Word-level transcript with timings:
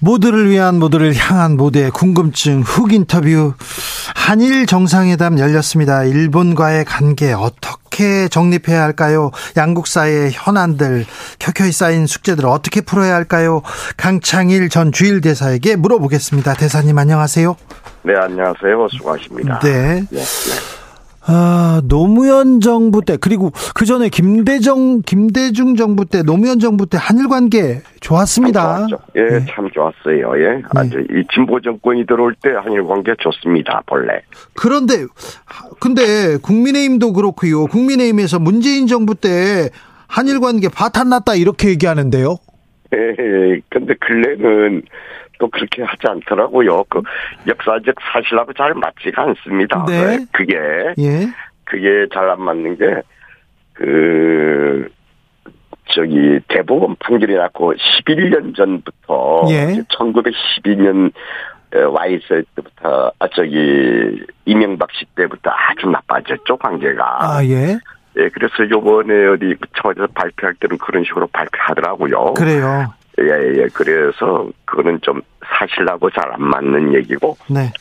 모두를 0.00 0.48
위한 0.48 0.78
모두를 0.78 1.14
향한 1.14 1.56
모두의 1.56 1.90
궁금증 1.90 2.62
훅 2.62 2.92
인터뷰 2.92 3.54
한일 4.14 4.66
정상회담 4.66 5.38
열렸습니다. 5.38 6.04
일본과의 6.04 6.84
관계 6.84 7.32
어떻게 7.32 8.28
정립해야 8.28 8.82
할까요? 8.82 9.32
양국 9.56 9.86
사이의 9.86 10.30
현안들 10.32 11.04
켜켜이 11.38 11.72
쌓인 11.72 12.06
숙제들 12.06 12.46
어떻게 12.46 12.80
풀어야 12.80 13.14
할까요? 13.14 13.62
강창일 13.96 14.68
전 14.68 14.92
주일 14.92 15.20
대사에게 15.20 15.76
물어보겠습니다. 15.76 16.54
대사님 16.54 16.96
안녕하세요. 16.96 17.56
네 18.02 18.14
안녕하세요 18.16 18.88
수고하십니다. 18.90 19.58
네. 19.60 20.04
네, 20.10 20.18
네. 20.20 20.78
아, 21.30 21.82
노무현 21.84 22.62
정부 22.62 23.04
때 23.04 23.18
그리고 23.20 23.52
그 23.74 23.84
전에 23.84 24.08
김대정 24.08 25.02
김대중 25.02 25.76
정부 25.76 26.06
때 26.06 26.22
노무현 26.22 26.58
정부 26.58 26.86
때 26.86 26.96
한일 26.98 27.28
관계 27.28 27.82
좋았습니다. 28.00 28.86
참 28.88 28.98
예, 29.14 29.20
네. 29.20 29.46
참 29.50 29.68
좋았어요. 29.70 30.42
예, 30.42 30.62
아주 30.74 31.00
이 31.10 31.22
진보 31.34 31.60
정권이 31.60 32.06
들어올 32.06 32.34
때 32.42 32.48
한일 32.52 32.82
관계 32.84 33.12
좋습니다. 33.18 33.82
본래. 33.84 34.22
그런데 34.54 35.04
근데 35.78 36.38
국민의힘도 36.38 37.12
그렇고요. 37.12 37.66
국민의힘에서 37.66 38.38
문재인 38.38 38.86
정부 38.86 39.14
때 39.14 39.68
한일 40.06 40.40
관계 40.40 40.70
바탄 40.70 41.10
났다 41.10 41.34
이렇게 41.34 41.68
얘기하는데요. 41.68 42.36
예, 42.94 43.60
근데 43.68 43.94
근래는 44.00 44.82
또 45.38 45.48
그렇게 45.48 45.82
하지 45.82 46.06
않더라고요. 46.08 46.84
그 46.84 47.02
역사적 47.46 47.94
사실하고 48.12 48.52
잘 48.52 48.74
맞지가 48.74 49.22
않습니다. 49.22 49.84
네. 49.86 50.18
그게 50.32 50.54
예. 50.98 51.26
그게 51.64 52.06
잘 52.12 52.30
안 52.30 52.42
맞는 52.42 52.76
게 52.76 53.02
그 53.78 54.88
저기 55.90 56.40
대법원 56.48 56.96
판결이 56.98 57.34
났고 57.34 57.72
11년 57.74 58.54
전부터 58.56 59.44
예. 59.50 59.82
1912년 59.88 61.12
와이스 61.92 62.42
때부터 62.56 63.12
아 63.18 63.28
저기 63.34 64.20
이명박 64.44 64.88
씨 64.92 65.04
때부터 65.14 65.50
아주 65.50 65.86
나빠졌죠 65.86 66.56
관계가. 66.56 67.18
아, 67.20 67.44
예. 67.44 67.78
예, 68.16 68.28
그래서 68.30 68.68
요번에 68.68 69.26
어디 69.28 69.54
청와대에서 69.80 70.08
발표할 70.12 70.54
때는 70.54 70.76
그런 70.78 71.04
식으로 71.04 71.28
발표하더라고요. 71.28 72.34
그래요. 72.34 72.92
예, 73.18 73.62
예. 73.62 73.66
그래서 73.72 74.48
그거는 74.64 74.98
좀 75.02 75.20
사실하고 75.58 76.10
잘 76.10 76.28
안 76.32 76.42
맞는 76.42 76.94
얘기고 76.94 77.36
네. 77.48 77.72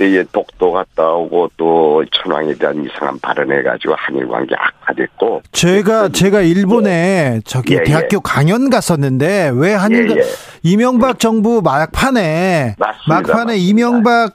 예, 0.00 0.24
독도 0.32 0.72
갔다 0.72 1.08
오고 1.10 1.50
또 1.56 2.04
천황에 2.10 2.54
대한 2.54 2.84
이상한 2.84 3.18
발언해가지고 3.20 3.94
한일 3.96 4.26
관계 4.28 4.54
악화됐고. 4.56 5.42
제가 5.52 6.08
제가 6.08 6.40
일본에 6.42 7.40
저기 7.44 7.74
예, 7.74 7.78
예. 7.78 7.82
대학교 7.84 8.20
강연 8.20 8.70
갔었는데 8.70 9.52
왜 9.54 9.74
한일 9.74 10.10
예, 10.10 10.16
예. 10.16 10.22
이명박 10.62 11.18
정부 11.20 11.60
막판에 11.62 12.74
맞습니다, 12.78 13.04
막판에 13.08 13.44
맞습니다. 13.44 13.52
이명박 13.54 14.32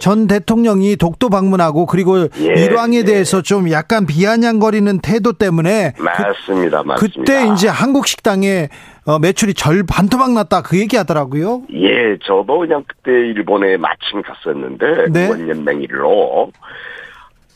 전 0.00 0.26
대통령이 0.26 0.96
독도 0.96 1.28
방문하고 1.28 1.86
그리고 1.86 2.20
예, 2.40 2.44
일왕에 2.64 2.98
예. 2.98 3.04
대해서 3.04 3.42
좀 3.42 3.70
약간 3.70 4.06
비아냥거리는 4.06 5.00
태도 5.00 5.32
때문에 5.32 5.94
그- 5.96 6.02
맞습니다, 6.02 6.82
맞습니다. 6.84 6.94
그 6.96 7.24
때 7.24 7.46
이제 7.52 7.68
한국 7.68 8.06
식당에 8.06 8.68
어, 9.06 9.18
매출이 9.18 9.54
절 9.54 9.84
반토막 9.84 10.32
났다 10.32 10.62
그 10.62 10.78
얘기 10.78 10.96
하더라고요. 10.96 11.62
예, 11.72 12.16
저도 12.24 12.58
그냥 12.58 12.84
그때 12.86 13.10
일본에 13.12 13.76
마침 13.76 14.22
갔었는데 14.22 15.06
네. 15.10 15.24
의원연맹 15.24 15.82
일로 15.82 16.52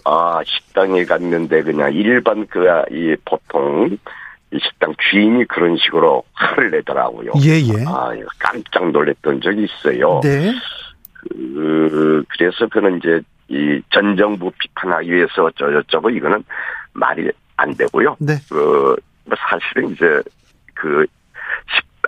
아 0.05 0.41
식당에 0.45 1.05
갔는데 1.05 1.63
그냥 1.63 1.93
일반 1.93 2.47
그 2.47 2.61
이 2.91 3.15
보통 3.25 3.97
이 4.55 4.59
식당 4.63 4.95
주인이 5.11 5.47
그런 5.47 5.77
식으로 5.79 6.25
화를 6.35 6.71
내더라고요. 6.73 7.33
예, 7.43 7.53
예. 7.61 7.85
아, 7.87 8.11
깜짝 8.39 8.91
놀랐던 8.91 9.41
적이 9.41 9.65
있어요. 9.65 10.21
네. 10.23 10.53
그, 11.31 12.25
그래서 12.29 12.67
그는 12.69 12.99
이제 12.99 13.21
이 13.49 13.83
전 13.91 14.17
정부 14.17 14.51
비판하기 14.59 15.13
위해서 15.13 15.45
어쩌고저쩌고 15.45 16.11
이거는 16.11 16.43
말이 16.95 17.31
안 17.57 17.75
되고요. 17.75 18.17
네. 18.19 18.35
그, 18.49 18.97
뭐 19.25 19.37
사실은 19.51 19.91
이제 19.91 20.23
그, 20.75 21.05
십- 21.05 21.22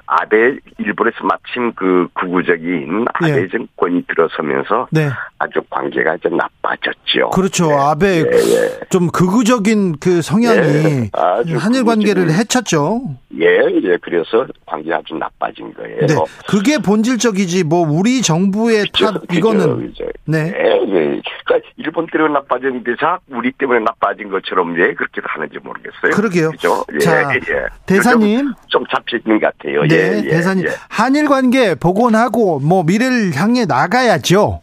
아베 0.06 0.56
일본에서 0.78 1.16
마침 1.24 1.72
그 1.74 2.08
구구적인 2.14 3.06
아베 3.14 3.42
예. 3.42 3.48
정권이 3.48 4.04
들어서면서 4.06 4.88
네. 4.90 5.08
아주 5.38 5.60
관계가 5.70 6.16
좀 6.18 6.36
나빠졌죠. 6.36 7.30
그렇죠. 7.30 7.68
네. 7.68 7.74
아베 7.74 8.06
예, 8.18 8.22
예. 8.22 8.80
좀 8.90 9.08
극우적인 9.08 9.96
그 10.00 10.20
성향이 10.22 10.58
예, 10.58 11.54
한일 11.56 11.84
관계를 11.84 12.26
극우적인- 12.26 12.38
해쳤죠. 12.38 13.02
예, 13.40 13.46
예. 13.46 13.96
그래서 14.02 14.46
관계가 14.66 14.98
아주 14.98 15.14
나빠진 15.14 15.72
거예요. 15.74 16.06
네. 16.06 16.14
그게 16.48 16.78
본질적이지 16.78 17.64
뭐 17.64 17.86
우리 17.88 18.20
정부의 18.22 18.84
그죠, 18.92 19.06
탓 19.06 19.20
그죠, 19.22 19.38
이거는 19.38 19.88
그죠. 19.88 20.04
네. 20.26 20.52
예, 20.54 20.70
예. 20.88 21.20
그러니까 21.46 21.68
일본 21.76 22.06
때문에 22.12 22.32
나빠졌는데 22.34 22.92
자꾸 23.00 23.22
우리 23.30 23.52
때문에 23.52 23.80
나빠진 23.80 24.28
것처럼 24.30 24.74
왜 24.74 24.94
그렇게 24.94 25.20
하는지 25.24 25.58
모르겠어요. 25.62 26.10
그러게요. 26.14 26.50
그죠? 26.52 26.84
예, 26.94 26.98
자, 26.98 27.34
예. 27.34 27.40
대사님. 27.86 28.38
좀, 28.46 28.54
좀 28.68 28.84
잡혀있는 28.90 29.40
것 29.40 29.52
같아요. 29.58 29.82
네, 29.82 29.94
예, 29.94 30.03
예, 30.24 30.28
대사님. 30.28 30.66
예. 30.66 30.70
한일 30.88 31.28
관계 31.28 31.74
복원하고 31.74 32.60
뭐 32.60 32.82
미래를 32.84 33.32
향해 33.34 33.64
나가야죠. 33.64 34.62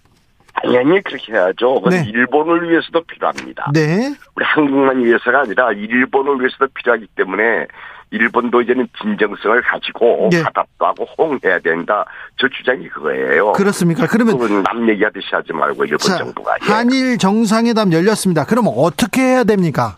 당연히 0.54 1.02
그렇게 1.04 1.34
해야죠. 1.34 1.82
네. 1.90 2.06
일본을 2.08 2.70
위해서도 2.70 3.02
필요합니다. 3.06 3.72
네. 3.74 4.14
우리 4.36 4.46
한국만 4.46 5.04
위해서가 5.04 5.42
아니라 5.42 5.72
일본을 5.72 6.40
위해서도 6.40 6.68
필요하기 6.74 7.08
때문에 7.16 7.66
일본도 8.12 8.62
이제는 8.62 8.88
진정성을 9.02 9.62
가지고 9.62 10.28
네. 10.32 10.42
화답도 10.42 10.86
하고 10.86 11.06
호응해야 11.18 11.60
된다. 11.60 12.06
저 12.38 12.48
주장이 12.50 12.88
그거예요. 12.90 13.54
그렇습니다. 13.54 14.06
그러면 14.08 14.64
남 14.64 14.88
얘기하듯이 14.90 15.28
하지 15.32 15.54
말고 15.54 15.86
일본 15.86 15.98
자, 16.00 16.18
정부가. 16.18 16.56
예. 16.68 16.72
한일 16.72 17.18
정상회담 17.18 17.94
열렸습니다. 17.94 18.46
그럼 18.46 18.66
어떻게 18.68 19.22
해야 19.22 19.44
됩니까? 19.46 19.98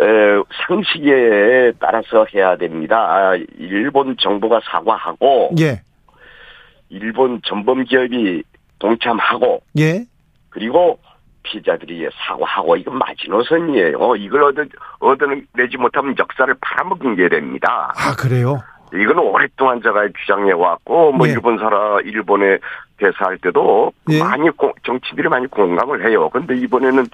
에, 0.00 0.04
상식에 0.66 1.72
따라서 1.80 2.24
해야 2.34 2.56
됩니다. 2.56 2.96
아, 2.98 3.36
일본 3.58 4.16
정부가 4.18 4.60
사과하고 4.64 5.50
예. 5.60 5.80
일본 6.88 7.40
전범 7.44 7.84
기업이 7.84 8.42
동참하고 8.78 9.60
예. 9.78 10.04
그리고 10.50 10.98
피자들이 11.42 12.08
사과하고 12.26 12.76
이건 12.76 12.98
마지노선이에요. 12.98 14.16
이걸 14.16 14.42
얻어 14.44 14.64
얻어내지 15.00 15.76
못하면 15.78 16.14
역사를 16.18 16.52
팔아먹은 16.60 17.16
게 17.16 17.28
됩니다. 17.28 17.92
아, 17.96 18.14
그래요. 18.16 18.58
이거는 18.92 19.18
오랫동안 19.22 19.82
제가 19.82 20.08
주장해 20.20 20.52
왔고 20.52 21.12
뭐 21.12 21.26
예. 21.28 21.32
일본 21.32 21.58
사람 21.58 22.00
일본에 22.06 22.58
대사할 22.98 23.38
때도 23.38 23.92
예. 24.10 24.18
많이 24.20 24.48
공- 24.50 24.72
정치들이 24.84 25.28
많이 25.28 25.46
공감을 25.46 26.08
해요. 26.08 26.28
근데 26.30 26.56
이번에는 26.56 27.02
에, 27.02 27.06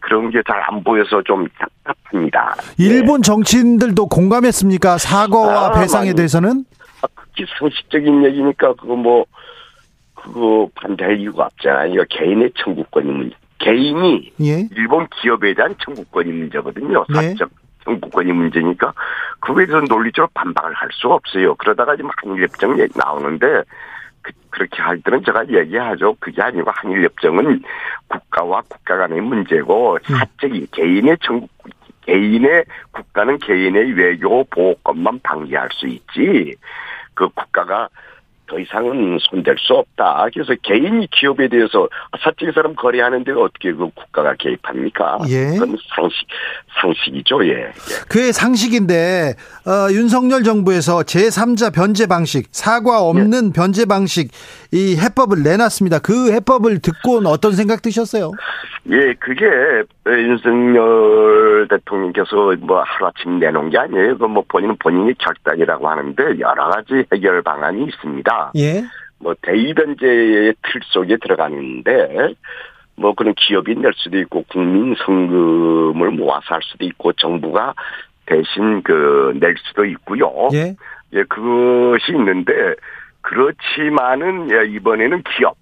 그런 0.00 0.30
게 0.30 0.40
잘 0.46 0.62
안 0.68 0.82
보여서 0.82 1.22
좀 1.22 1.46
답답합니다. 1.84 2.54
일본 2.78 3.22
정치인들도 3.22 4.06
공감했습니까? 4.08 4.98
사과와 4.98 5.66
아, 5.66 5.72
배상에 5.72 6.06
많이. 6.06 6.16
대해서는? 6.16 6.64
아, 7.02 7.06
그게 7.14 7.44
상식적인 7.58 8.24
얘기니까 8.24 8.74
그거 8.74 8.96
뭐 8.96 9.24
그거 10.14 10.68
반대할 10.74 11.18
이유가 11.20 11.44
없잖아요. 11.46 11.92
이거 11.94 12.04
개인의 12.10 12.52
청구권이 12.56 13.10
문제. 13.10 13.36
개인이 13.58 14.32
예. 14.42 14.68
일본 14.76 15.06
기업에 15.20 15.54
대한 15.54 15.74
청구권이 15.84 16.30
문제거든요. 16.30 17.04
네. 17.08 17.30
사적 17.30 17.50
청구권이 17.84 18.32
문제니까 18.32 18.92
그거에 19.40 19.66
대해서 19.66 19.84
논리적으로 19.88 20.28
반박을 20.34 20.72
할 20.74 20.88
수가 20.92 21.14
없어요. 21.14 21.54
그러다가 21.56 21.94
지금 21.96 22.10
한일협정 22.16 22.78
얘기 22.80 22.92
나오는데 22.98 23.46
그, 24.50 24.60
렇게 24.60 24.82
할 24.82 25.00
때는 25.02 25.22
제가 25.24 25.46
얘기하죠. 25.48 26.16
그게 26.18 26.42
아니고 26.42 26.70
한일협정은 26.74 27.62
국가와 28.08 28.62
국가 28.68 28.96
간의 28.96 29.20
문제고 29.20 29.94
음. 29.94 30.14
사적인 30.16 30.68
개인의 30.72 31.18
청구 31.22 31.46
개인의 32.06 32.64
국가는 32.92 33.36
개인의 33.38 33.92
외교 33.92 34.44
보호권만 34.44 35.20
방기할 35.22 35.68
수 35.72 35.86
있지 35.88 36.54
그 37.14 37.28
국가가 37.30 37.88
더 38.48 38.58
이상은 38.58 39.18
손댈 39.20 39.56
수 39.58 39.74
없다. 39.74 40.28
그래서 40.32 40.54
개인이 40.62 41.06
기업에 41.10 41.48
대해서 41.48 41.88
사적인 42.22 42.52
사람 42.52 42.74
거래하는데 42.74 43.32
어떻게 43.32 43.72
그 43.72 43.88
국가가 43.94 44.34
개입합니까? 44.34 45.18
예. 45.28 45.46
그건 45.54 45.76
상식 45.94 46.26
상식이죠. 46.80 47.44
예. 47.46 47.50
예. 47.50 47.72
그의 48.08 48.32
상식인데 48.32 49.34
어, 49.66 49.90
윤석열 49.92 50.44
정부에서 50.44 50.98
제3자 51.00 51.74
변제 51.74 52.06
방식, 52.06 52.48
사과 52.52 53.02
없는 53.02 53.52
변제 53.52 53.86
방식 53.86 54.30
이 54.72 54.96
해법을 54.96 55.42
내놨습니다. 55.42 56.00
그 56.00 56.32
해법을 56.32 56.80
듣고는 56.80 57.26
어떤 57.26 57.52
생각 57.52 57.82
드셨어요? 57.82 58.32
예, 58.90 59.14
그게 59.14 59.46
윤석열 60.06 61.66
대통령께서 61.68 62.54
뭐 62.60 62.82
하루아침 62.82 63.38
내놓은 63.38 63.70
게 63.70 63.78
아니에요. 63.78 64.18
그뭐 64.18 64.44
본인은 64.48 64.76
본인의 64.78 65.14
결단이라고 65.18 65.88
하는데 65.88 66.22
여러 66.40 66.68
가지 66.68 67.04
해결 67.12 67.42
방안이 67.42 67.84
있습니다. 67.84 68.52
예. 68.56 68.84
뭐 69.18 69.34
대의변제의 69.42 70.54
틀 70.62 70.80
속에 70.84 71.16
들어가는데 71.16 72.34
뭐 72.96 73.14
그런 73.14 73.34
기업이 73.34 73.74
낼 73.76 73.92
수도 73.96 74.18
있고 74.18 74.44
국민 74.48 74.94
성금을 75.04 76.10
모아서 76.12 76.46
할 76.48 76.60
수도 76.62 76.84
있고 76.84 77.12
정부가 77.14 77.74
대신 78.26 78.82
그 78.82 79.32
낼 79.38 79.54
수도 79.66 79.84
있고요. 79.84 80.48
예. 80.52 80.74
예, 81.12 81.22
그것이 81.24 82.12
있는데 82.12 82.52
그렇지만은 83.26 84.48
예, 84.52 84.66
이번에는 84.70 85.22
기업 85.36 85.56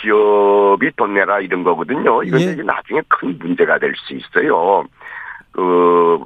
기업이 0.00 0.90
돈 0.96 1.14
내라 1.14 1.40
이런 1.40 1.64
거거든요. 1.64 2.22
이건 2.22 2.40
예. 2.40 2.54
나중에 2.62 3.00
큰 3.08 3.36
문제가 3.38 3.78
될 3.78 3.92
수 3.96 4.14
있어요. 4.14 4.84
그 5.50 6.24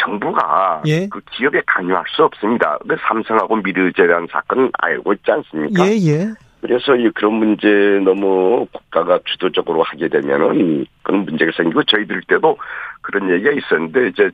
정부가 0.00 0.82
예. 0.86 1.06
그 1.08 1.20
기업에 1.30 1.62
관여할 1.66 2.04
수 2.08 2.24
없습니다. 2.24 2.78
그 2.88 2.96
삼성하고 3.06 3.56
미르재란 3.56 4.26
사건 4.30 4.70
알고 4.78 5.12
있지 5.14 5.30
않습니까? 5.30 5.86
예, 5.86 5.92
예. 5.92 6.26
그래서 6.60 6.96
이 6.96 7.08
그런 7.10 7.34
문제 7.34 7.68
너무 8.04 8.66
국가가 8.72 9.20
주도적으로 9.24 9.84
하게 9.84 10.08
되면은 10.08 10.86
그런 11.02 11.24
문제가 11.24 11.52
생기고 11.56 11.84
저희들 11.84 12.22
때도 12.26 12.58
그런 13.02 13.30
얘기가 13.30 13.52
있었는데 13.52 14.08
이제 14.08 14.30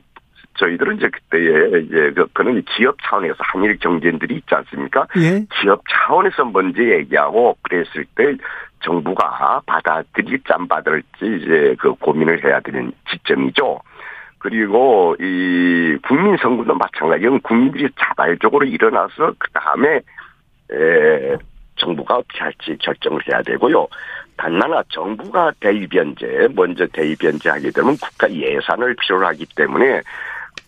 저희들은 0.55 0.97
이제 0.97 1.09
그때에 1.09 1.79
이제 1.81 2.11
그 2.15 2.27
그는 2.33 2.61
기업 2.75 2.95
차원에서 3.03 3.35
한일 3.39 3.77
경쟁들이 3.79 4.35
있지 4.35 4.53
않습니까? 4.53 5.07
예. 5.17 5.45
기업 5.61 5.81
차원에서 5.89 6.45
먼저 6.45 6.83
얘기하고 6.83 7.57
그랬을 7.63 8.05
때 8.15 8.35
정부가 8.83 9.61
받아들일 9.65 10.41
짬 10.47 10.67
받을지 10.67 11.05
이제 11.21 11.75
그 11.79 11.93
고민을 11.95 12.43
해야 12.43 12.59
되는 12.59 12.91
지점이죠. 13.09 13.79
그리고 14.37 15.15
이 15.19 15.97
국민 16.05 16.35
선거도 16.37 16.75
마찬가지로 16.75 17.39
국민들이 17.39 17.87
자발적으로 17.97 18.65
일어나서 18.65 19.33
그 19.37 19.49
다음에 19.51 20.01
에 20.71 21.37
정부가 21.75 22.17
어떻게 22.17 22.39
할지 22.39 22.77
결정을 22.79 23.21
해야 23.27 23.41
되고요. 23.41 23.87
단나나 24.37 24.83
정부가 24.89 25.51
대입변제 25.59 26.49
먼저 26.55 26.85
대입변제하게 26.87 27.71
되면 27.71 27.97
국가 27.97 28.31
예산을 28.31 28.95
필요로 28.95 29.25
하기 29.27 29.45
때문에 29.55 30.01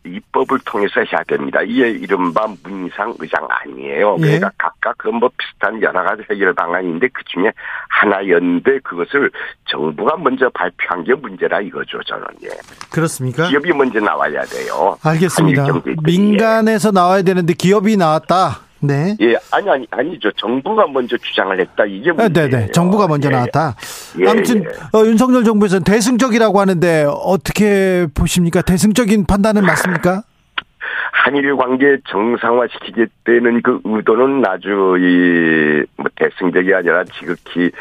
입법을 0.05 0.59
통해서 0.65 1.01
해야 1.01 1.23
됩니다. 1.27 1.61
이게 1.61 1.89
이른바 1.89 2.47
문상 2.63 3.13
의장 3.19 3.47
아니에요. 3.49 4.17
예. 4.19 4.21
그러니까 4.21 4.51
각각 4.57 4.97
그뭐 4.97 5.29
비슷한 5.37 5.81
여러 5.81 6.03
가지 6.03 6.23
해결 6.29 6.53
방안인데 6.53 7.07
그 7.13 7.23
중에 7.25 7.51
하나였는데 7.89 8.79
그것을 8.79 9.31
정부가 9.69 10.17
먼저 10.17 10.49
발표한 10.49 11.03
게 11.03 11.13
문제라 11.13 11.61
이거죠, 11.61 12.01
저는. 12.03 12.25
예. 12.43 12.49
그렇습니까? 12.91 13.47
기업이 13.47 13.71
먼저 13.73 13.99
나와야 13.99 14.43
돼요. 14.43 14.97
알겠습니다. 15.03 15.65
민간에서 16.03 16.91
나와야 16.91 17.21
되는데 17.21 17.53
기업이 17.53 17.97
나왔다. 17.97 18.64
네. 18.79 19.15
예, 19.21 19.35
아니, 19.51 19.69
아니, 19.69 19.87
아니죠. 19.89 20.31
정부가 20.33 20.87
먼저 20.87 21.17
주장을 21.17 21.59
했다. 21.59 21.85
이게 21.85 22.11
아, 22.11 22.13
문제예요. 22.13 22.49
네 22.49 22.57
네. 22.57 22.71
정부가 22.71 23.07
먼저 23.07 23.29
예, 23.29 23.31
예. 23.31 23.35
나왔다. 23.35 23.75
예, 24.19 24.29
아무튼 24.29 24.63
예. 24.63 24.97
어, 24.97 25.05
윤석열 25.05 25.43
정부에서는 25.43 25.83
대승적이라고 25.83 26.59
하는데 26.59 27.05
어떻게 27.07 28.07
보십니까? 28.13 28.61
대승적인 28.61 29.25
판단은 29.25 29.63
맞습니까? 29.63 30.23
한일 31.11 31.55
관계 31.55 31.97
정상화시키겠다는 32.07 33.61
그 33.63 33.79
의도는 33.83 34.45
아주 34.45 34.95
이뭐 34.99 36.05
대승적이 36.15 36.73
아니라 36.73 37.03
지극히 37.05 37.71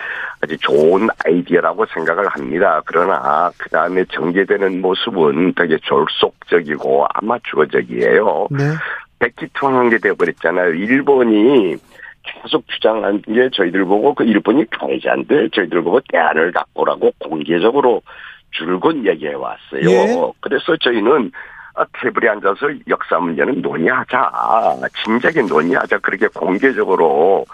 아주 0.41 0.57
좋은 0.59 1.09
아이디어라고 1.27 1.85
생각을 1.87 2.27
합니다. 2.29 2.81
그러나 2.87 3.51
그 3.59 3.69
다음에 3.69 4.05
전개되는 4.11 4.81
모습은 4.81 5.55
되게 5.55 5.77
졸속적이고 5.83 7.07
아마추어적이에요. 7.13 8.49
네. 8.51 8.65
백기투항한 9.25 9.91
게 9.91 9.99
돼버렸잖아요. 9.99 10.75
일본이 10.75 11.77
계속 12.23 12.67
주장한 12.69 13.23
게 13.23 13.49
저희들 13.53 13.85
보고 13.85 14.15
그 14.15 14.25
일본이 14.25 14.69
가해자인데 14.71 15.49
저희들 15.51 15.83
보고 15.83 16.01
대안을 16.09 16.53
갖고라고 16.53 17.13
공개적으로 17.19 18.03
줄곧 18.51 19.05
얘기해 19.07 19.35
왔어요. 19.35 19.91
예. 19.91 20.33
그래서 20.41 20.77
저희는 20.77 21.11
아, 21.11 21.31
테이블에 22.01 22.29
앉아서 22.31 22.69
역사 22.89 23.19
문제는 23.19 23.61
논의하자. 23.63 24.31
진작에 25.05 25.47
논의하자. 25.47 25.99
그렇게 25.99 26.29
공개적으로 26.29 27.45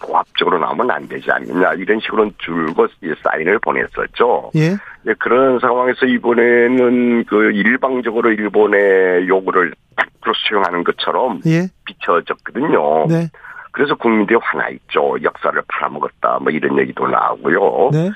고압적으로 0.00 0.58
나오면 0.58 0.90
안 0.90 1.06
되지 1.08 1.30
않느냐. 1.30 1.74
이런 1.74 2.00
식으로 2.00 2.30
줄곧 2.38 2.90
이 3.02 3.12
사인을 3.22 3.58
보냈었죠. 3.58 4.50
예. 4.56 4.76
예, 5.06 5.14
그런 5.18 5.58
상황에서 5.58 6.06
이번에는 6.06 7.24
그 7.24 7.50
일방적으로 7.52 8.30
일본의 8.32 9.28
요구를 9.28 9.74
100% 9.96 10.32
수용하는 10.48 10.84
것처럼 10.84 11.40
예. 11.46 11.68
비춰졌거든요. 11.84 13.06
네. 13.08 13.28
그래서 13.72 13.94
국민들이 13.94 14.38
화나 14.40 14.68
있죠. 14.68 15.16
역사를 15.22 15.60
팔아먹었다. 15.66 16.38
뭐 16.40 16.52
이런 16.52 16.78
얘기도 16.78 17.08
나오고요. 17.08 17.90
네. 17.92 18.10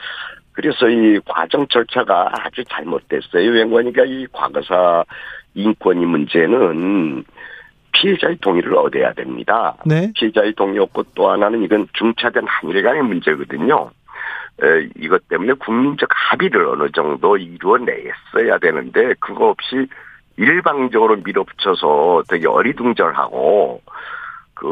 그래서 0.56 0.88
이 0.88 1.20
과정 1.26 1.66
절차가 1.68 2.30
아주 2.32 2.64
잘못됐어요. 2.64 3.50
왜냐니까 3.50 4.04
이 4.06 4.26
과거사 4.32 5.04
인권이 5.54 6.06
문제는 6.06 7.24
피해자의 7.92 8.38
동의를 8.38 8.74
얻어야 8.74 9.12
됩니다. 9.12 9.76
네. 9.84 10.10
피해자의 10.14 10.54
동의 10.54 10.78
없고 10.78 11.04
또 11.14 11.30
하나는 11.30 11.62
이건 11.62 11.86
중차된 11.92 12.46
한일 12.46 12.82
간의 12.82 13.02
문제거든요. 13.02 13.90
에, 14.62 14.88
이것 14.98 15.28
때문에 15.28 15.52
국민적 15.52 16.08
합의를 16.10 16.66
어느 16.66 16.90
정도 16.92 17.36
이루어냈어야 17.36 18.56
되는데 18.58 19.12
그거 19.20 19.50
없이 19.50 19.86
일방적으로 20.38 21.16
밀어붙여서 21.16 22.22
되게 22.30 22.48
어리둥절하고 22.48 23.82
그 24.56 24.64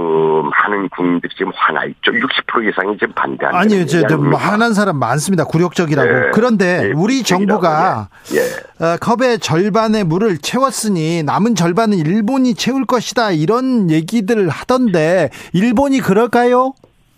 많은 0.51 0.89
국민들이 0.89 1.33
지금 1.37 1.53
화나 1.55 1.85
있죠. 1.85 2.11
60% 2.11 2.71
이상이 2.71 2.97
지금 2.99 3.13
반대한다. 3.15 3.59
아니요, 3.59 3.85
뭐 4.19 4.39
화난 4.39 4.73
사람 4.73 4.99
많습니다. 4.99 5.45
굴욕적이라고. 5.45 6.11
네. 6.11 6.31
그런데 6.33 6.89
네, 6.89 6.93
우리 6.97 7.23
정부가 7.23 8.09
예. 8.35 8.85
어, 8.85 8.97
컵의 8.97 9.41
절반의 9.41 10.05
물을 10.05 10.39
채웠으니 10.39 11.23
남은 11.23 11.55
절반은 11.55 11.99
일본이 11.99 12.55
채울 12.55 12.87
것이다. 12.87 13.33
이런 13.33 13.91
얘기들 13.91 14.49
하던데 14.49 15.29
일본이 15.53 16.01
그럴까요? 16.01 16.73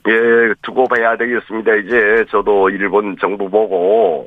예, 0.08 0.54
두고 0.62 0.88
봐야 0.88 1.16
되겠습니다. 1.16 1.72
이제 1.76 2.24
저도 2.32 2.70
일본 2.70 3.16
정부 3.20 3.48
보고 3.48 4.26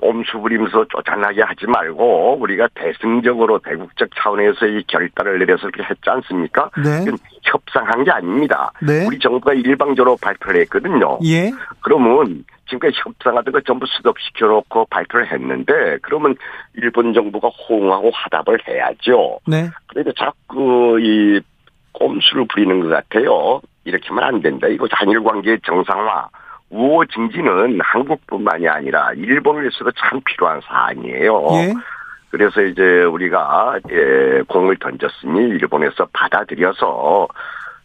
꼼수 0.00 0.38
부리면서 0.38 0.86
쫓아나게 0.88 1.42
하지 1.42 1.66
말고 1.66 2.38
우리가 2.40 2.68
대승적으로 2.74 3.58
대국적 3.58 4.08
차원에서 4.16 4.66
이 4.66 4.82
결단을 4.86 5.38
내려서 5.38 5.68
이렇게 5.68 5.82
했지 5.82 6.08
않습니까? 6.08 6.70
네. 6.82 7.04
협상한 7.42 8.02
게 8.04 8.10
아닙니다. 8.10 8.72
네. 8.80 9.04
우리 9.06 9.18
정부가 9.18 9.52
일방적으로 9.52 10.16
발표를 10.16 10.62
했거든요. 10.62 11.18
예. 11.24 11.50
그러면 11.82 12.44
지금까지 12.66 12.96
협상하던 13.04 13.52
거 13.52 13.60
전부 13.60 13.84
스톱시켜놓고 13.86 14.86
발표를 14.86 15.30
했는데 15.30 15.98
그러면 16.00 16.34
일본 16.74 17.12
정부가 17.12 17.48
호응하고 17.48 18.10
화답을 18.14 18.58
해야죠. 18.66 19.40
네. 19.46 19.68
그런데 19.86 20.12
자꾸 20.18 20.98
이 21.00 21.40
꼼수를 21.92 22.46
부리는 22.48 22.80
것 22.80 22.88
같아요. 22.88 23.60
이렇게 23.84 24.08
하면 24.08 24.24
안 24.24 24.40
된다. 24.40 24.66
이거 24.68 24.86
한일 24.90 25.22
관계 25.22 25.58
정상화, 25.66 26.28
우호 26.70 27.04
증진은 27.06 27.80
한국뿐만이 27.82 28.68
아니라 28.68 29.12
일본을 29.14 29.62
위해서도 29.62 29.90
참 29.92 30.20
필요한 30.24 30.60
사안이에요. 30.64 31.46
예. 31.52 31.74
그래서 32.30 32.62
이제 32.62 32.82
우리가 33.02 33.78
예, 33.90 34.42
공을 34.46 34.76
던졌으니 34.78 35.48
일본에서 35.48 36.06
받아들여서 36.12 37.26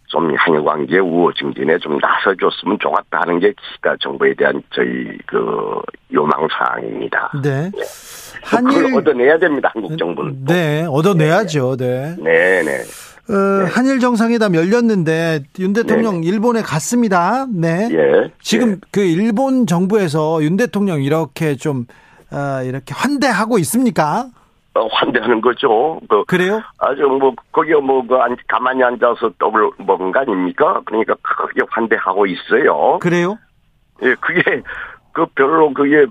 좀 0.07 0.35
한일 0.37 0.63
관계 0.63 0.99
우호 0.99 1.33
증진에 1.33 1.79
좀 1.79 1.97
나서줬으면 1.97 2.77
좋겠다 2.79 3.21
하는 3.21 3.39
게 3.39 3.53
기가 3.53 3.95
정부에 3.99 4.35
대한 4.35 4.61
저희 4.71 5.17
그 5.25 5.81
요망 6.13 6.47
사항입니다. 6.51 7.31
네. 7.41 7.71
한일 8.43 8.67
그걸 8.67 8.83
한일 8.85 8.97
얻어내야 8.99 9.37
됩니다. 9.39 9.71
한국 9.73 9.97
정부는. 9.97 10.45
또. 10.45 10.53
네, 10.53 10.85
얻어내야죠. 10.87 11.75
네. 11.77 12.15
네, 12.19 12.61
네. 12.63 12.83
어, 13.27 13.65
한일 13.67 13.99
정상회담 13.99 14.55
열렸는데 14.55 15.43
윤 15.59 15.73
대통령 15.73 16.23
일본에 16.23 16.61
갔습니다. 16.61 17.47
네. 17.51 17.89
예. 17.91 18.31
지금 18.39 18.73
예. 18.73 18.77
그 18.91 19.01
일본 19.01 19.65
정부에서 19.65 20.43
윤 20.43 20.57
대통령 20.57 21.01
이렇게 21.01 21.55
좀 21.55 21.85
어, 22.31 22.61
이렇게 22.63 22.93
환대하고 22.93 23.57
있습니까? 23.59 24.27
어, 24.75 24.87
환대하는 24.91 25.41
거죠. 25.41 25.99
그 26.09 26.25
그래요? 26.25 26.61
아주 26.77 27.03
뭐 27.03 27.33
거기에 27.51 27.75
뭐그 27.75 28.15
가만히 28.47 28.83
앉아서 28.83 29.31
떡을 29.39 29.71
먹은 29.77 30.11
거 30.11 30.19
아닙니까? 30.19 30.81
그러니까 30.85 31.15
크게 31.21 31.61
환대하고 31.69 32.25
있어요. 32.27 32.99
그래요? 32.99 33.37
예, 34.03 34.13
그게 34.19 34.61
그 35.13 35.25
별로 35.33 35.73
그게 35.73 36.05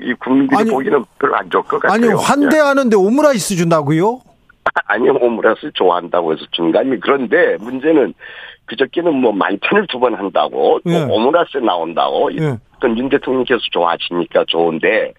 이 0.00 0.14
국민들이 0.14 0.58
아니, 0.58 0.70
보기는 0.70 1.04
별로 1.18 1.36
안 1.36 1.50
좋을 1.50 1.62
것 1.64 1.80
같아요. 1.80 1.94
아니 1.94 2.08
환대하는데 2.08 2.96
오므라이스 2.96 3.56
준다고요? 3.56 4.20
아니 4.86 5.08
오므라이스 5.08 5.72
좋아한다고 5.74 6.32
해서 6.32 6.44
준거 6.52 6.78
아니 6.78 6.98
그런데 7.00 7.56
문제는 7.58 8.14
그저께는 8.66 9.14
뭐 9.14 9.32
만찬을 9.32 9.86
두 9.88 9.98
번 9.98 10.14
한다고 10.14 10.80
또 10.84 10.90
예. 10.90 11.02
오므라이스 11.02 11.58
나온다고 11.58 12.32
예. 12.34 12.56
그건 12.74 12.98
윤 12.98 13.08
대통령께서 13.08 13.60
좋아하시니까 13.72 14.44
좋은데 14.48 15.12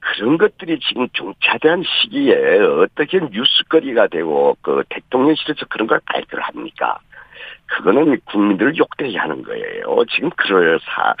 그런 0.00 0.38
것들이 0.38 0.78
지금 0.80 1.08
중차대한 1.12 1.82
시기에 1.84 2.34
어떻게 2.58 3.20
뉴스거리가 3.20 4.08
되고 4.08 4.56
그 4.62 4.82
대통령실에서 4.88 5.66
그런 5.68 5.86
걸 5.86 6.00
발표를 6.06 6.42
합니까? 6.42 6.98
그거는 7.66 8.18
국민들을 8.24 8.76
욕되게 8.78 9.16
하는 9.18 9.42
거예요. 9.42 10.04
지금 10.10 10.30
그럴 10.30 10.80
사 10.80 11.14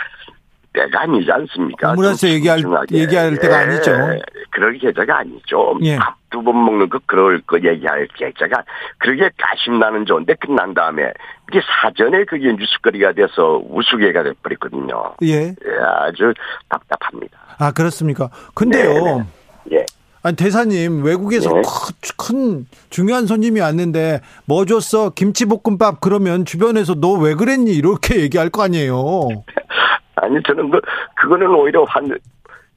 때가 0.72 1.02
아니지 1.02 1.30
않습니까? 1.32 1.92
오므라이스 1.92 2.20
좀 2.20 2.30
얘기할-. 2.30 2.86
얘기할 2.92 3.36
때가 3.38 3.58
아니죠. 3.58 3.92
그럴 4.50 4.78
계좌가 4.78 5.18
아니죠. 5.18 5.76
예. 5.82 5.96
밥두번 5.96 6.64
먹는 6.64 6.88
거 6.88 6.98
그럴 7.06 7.40
거 7.42 7.56
얘기할 7.56 8.06
계좌가 8.14 8.62
그렇게 8.98 9.30
가심나는 9.36 10.06
좋은데 10.06 10.34
끝난 10.34 10.72
다음에 10.74 11.12
이게 11.50 11.60
사전에 11.82 12.24
그게 12.24 12.52
뉴스거리가 12.52 13.12
돼서 13.12 13.60
우스개가 13.68 14.22
돼버렸거든요. 14.22 15.14
예. 15.22 15.48
예, 15.48 15.54
아주 16.02 16.32
답답합니다. 16.68 17.38
아 17.58 17.72
그렇습니까? 17.72 18.30
근데요. 18.54 19.24
네, 19.64 19.78
예. 19.78 19.86
아니 20.22 20.36
대사님 20.36 21.02
외국에서 21.02 21.48
네. 21.50 21.62
큰, 21.62 22.16
큰 22.18 22.66
중요한 22.90 23.26
손님이 23.26 23.60
왔는데 23.60 24.20
뭐 24.44 24.66
줬어 24.66 25.10
김치볶음밥 25.10 26.00
그러면 26.00 26.44
주변에서 26.44 26.94
너 26.96 27.14
왜 27.14 27.34
그랬니 27.34 27.72
이렇게 27.74 28.20
얘기할 28.20 28.50
거 28.50 28.62
아니에요. 28.62 29.28
아니 30.22 30.42
저는 30.42 30.70
그 30.70 30.80
그거는 31.16 31.48
오히려 31.48 31.84
한 31.84 32.10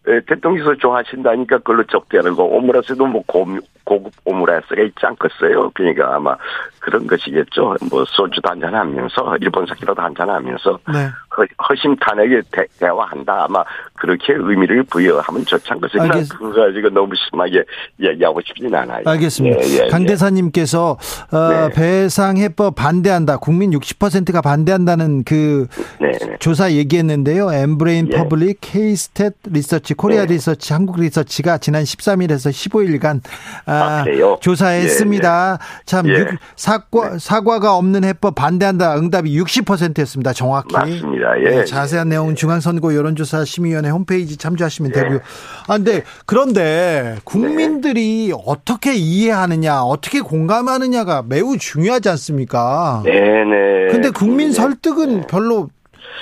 에, 0.06 0.20
대통령께서 0.28 0.76
좋아하신다니까 0.76 1.60
그걸로 1.60 1.84
접대하는 1.86 2.36
거 2.36 2.44
오므라이스도 2.44 3.06
뭐 3.06 3.24
고, 3.26 3.46
고급 3.86 4.12
오므라이스가 4.26 4.82
있지 4.82 5.06
않겠어요. 5.06 5.72
그러니까 5.74 6.16
아마 6.16 6.36
그런 6.80 7.08
것이겠죠. 7.08 7.76
뭐 7.90 8.04
소주도 8.06 8.50
한잔 8.50 8.76
하면서 8.76 9.38
일본 9.40 9.66
사케라도 9.66 10.02
한잔 10.02 10.30
하면서 10.30 10.78
네. 10.92 11.08
허, 11.38 11.44
허심탄회하게 11.70 12.42
대, 12.52 12.66
대화한다. 12.80 13.46
아마 13.46 13.64
그렇게 13.96 14.34
의미를 14.34 14.84
부여하면 14.84 15.46
좋지. 15.46 15.70
난 15.70 15.80
알겠- 16.12 16.30
그거 16.30 16.52
가지고 16.52 16.90
너무 16.90 17.14
심하게 17.16 17.64
얘기하고 18.02 18.40
싶진 18.46 18.74
않아요. 18.76 19.02
알겠습니다. 19.06 19.58
예, 19.64 19.86
예, 19.86 19.90
강 19.90 20.04
예. 20.04 20.06
대사님께서 20.08 20.98
어, 21.32 21.50
네. 21.50 21.70
배상 21.74 22.38
해법 22.38 22.76
반대한다. 22.76 23.38
국민 23.38 23.72
60%가 23.72 24.42
반대한다는 24.42 25.24
그 25.24 25.68
네, 26.00 26.12
네. 26.12 26.36
조사 26.40 26.72
얘기했는데요. 26.72 27.52
엠브레인 27.52 28.10
예. 28.12 28.18
퍼블릭, 28.18 28.62
K스탯 28.62 29.34
리서치, 29.46 29.94
코리아 29.96 30.26
네. 30.26 30.34
리서치, 30.34 30.74
한국 30.74 31.00
리서치가 31.00 31.58
지난 31.58 31.84
13일에서 31.84 32.52
15일간 32.52 33.22
아, 33.66 34.04
아? 34.04 34.06
조사했습니다. 34.42 35.58
참 35.86 36.08
예. 36.10 36.14
육- 36.20 36.28
사과 36.56 37.18
사과가 37.18 37.76
없는 37.78 38.04
해법 38.04 38.36
반대한다. 38.36 38.98
응답이 38.98 39.40
60%였습니다. 39.42 40.34
정확히. 40.34 40.74
맞습니다. 40.74 41.23
예, 41.44 41.50
네, 41.50 41.66
자세한 41.66 42.10
내용은 42.10 42.36
중앙선거 42.36 42.96
여론조사 42.96 43.46
심의위원회 43.46 43.90
홈페이지 43.90 44.38
참조하시면 44.38 44.92
되고요. 44.92 45.20
아, 45.68 45.78
근데 45.78 46.04
그런데 46.26 47.18
국민들이 47.24 48.34
어떻게 48.46 48.94
이해하느냐, 48.96 49.82
어떻게 49.84 50.22
공감하느냐가 50.22 51.24
매우 51.28 51.58
중요하지 51.58 52.10
않습니까? 52.10 53.02
네 53.06 53.12
네. 53.12 53.88
근데 53.92 54.10
국민 54.10 54.52
설득은 54.52 55.28
별로 55.28 55.70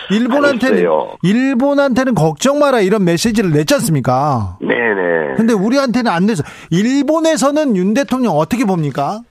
일본한테는. 0.10 0.86
일본한테는 1.24 2.15
걱정 2.15 2.60
마라 2.60 2.81
이런 2.81 3.03
메시지를 3.03 3.51
냈지 3.51 3.74
않습니까? 3.75 4.58
네네. 4.62 5.36
근데 5.38 5.53
우리한테는 5.53 6.12
안 6.12 6.25
내서 6.25 6.43
일본에서는 6.70 7.75
윤 7.75 7.93
대통령 7.93 8.38
어떻게 8.38 8.65
봅니까? 8.65 9.22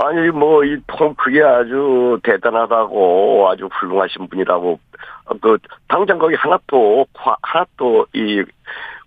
아니 0.00 0.30
뭐 0.30 0.64
이 0.64 0.76
통 0.86 1.14
그게 1.16 1.42
아주 1.42 2.18
대단하다고 2.22 3.48
아주 3.50 3.66
훌륭하신 3.72 4.28
분이라고 4.28 4.78
어, 5.26 5.34
그 5.40 5.58
당장 5.88 6.18
거기 6.18 6.34
하나도 6.36 7.06
화- 7.14 7.36
하나도 7.42 8.06
이 8.14 8.42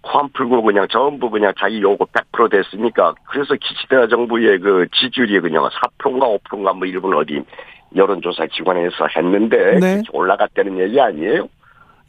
코안 0.02 0.30
풀고 0.34 0.64
그냥 0.64 0.88
전부 0.90 1.30
그냥 1.30 1.54
자기 1.60 1.82
요구 1.82 2.06
100% 2.08 2.50
됐으니까 2.52 3.14
그래서 3.30 3.54
기시다 3.56 4.08
정부의 4.08 4.60
그 4.60 4.88
지지율이 4.94 5.40
그냥 5.42 5.70
4%인가 6.00 6.28
5%인가 6.28 6.74
뭐 6.74 6.86
일본 6.88 7.16
어디 7.16 7.42
여론조사 7.96 8.48
기관에서 8.48 9.08
했는데 9.16 9.80
네. 9.80 10.02
올라갔다는 10.12 10.80
얘기 10.80 11.00
아니에요? 11.00 11.48